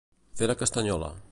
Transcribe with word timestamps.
Fer 0.39 0.47
la 0.51 0.55
castanyola. 0.63 1.13